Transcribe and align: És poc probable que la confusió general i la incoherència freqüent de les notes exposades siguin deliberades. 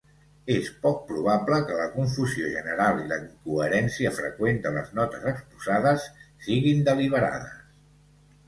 És 0.51 0.69
poc 0.85 1.01
probable 1.09 1.59
que 1.67 1.75
la 1.79 1.85
confusió 1.97 2.49
general 2.55 3.03
i 3.03 3.05
la 3.11 3.19
incoherència 3.25 4.15
freqüent 4.21 4.59
de 4.65 4.75
les 4.79 4.91
notes 5.01 5.29
exposades 5.35 6.07
siguin 6.49 6.83
deliberades. 6.89 7.63